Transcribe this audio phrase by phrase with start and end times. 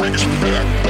[0.00, 0.89] bring us back.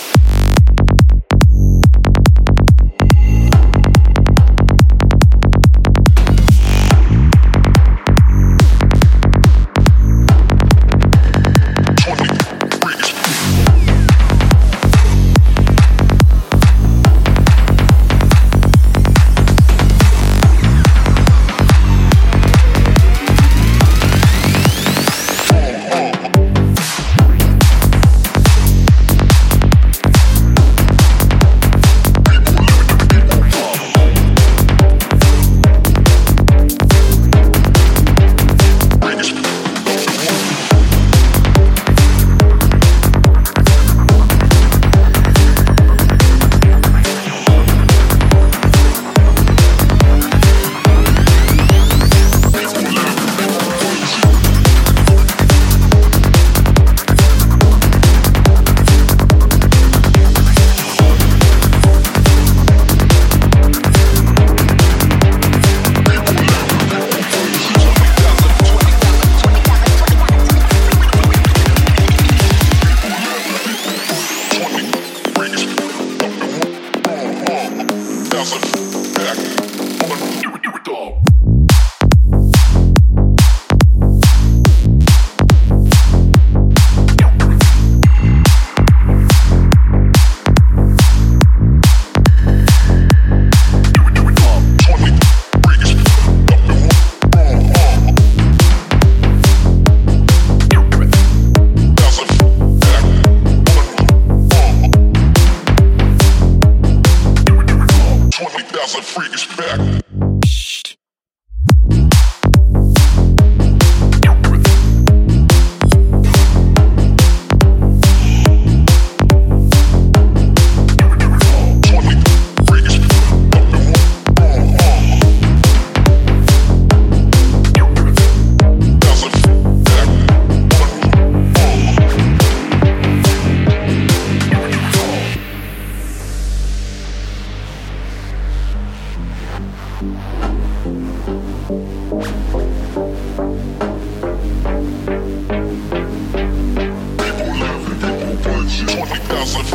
[78.43, 79.60] something that I can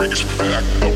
[0.09, 0.27] break,
[0.81, 0.96] break.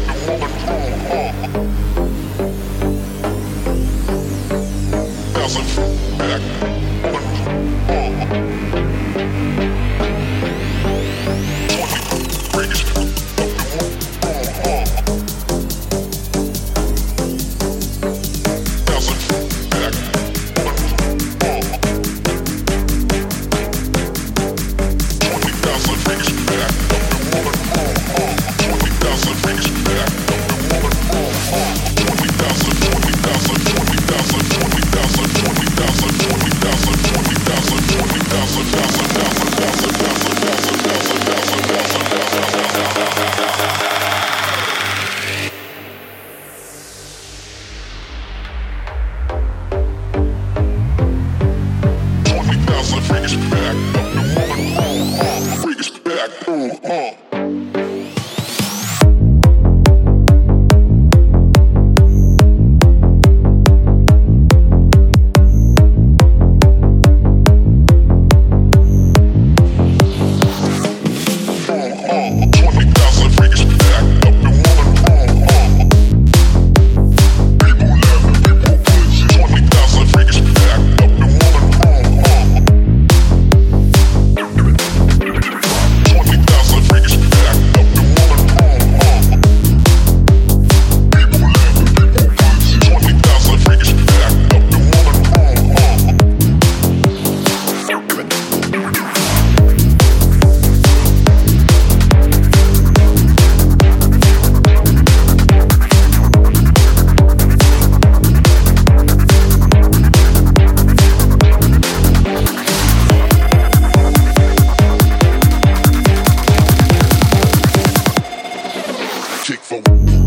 [119.50, 120.20] chick for.